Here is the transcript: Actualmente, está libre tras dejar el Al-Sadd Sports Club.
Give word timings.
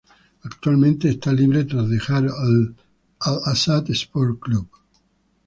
Actualmente, 0.45 1.09
está 1.09 1.31
libre 1.31 1.63
tras 1.63 1.87
dejar 1.87 2.23
el 2.23 2.75
Al-Sadd 3.19 3.91
Sports 3.91 4.39
Club. 4.41 4.67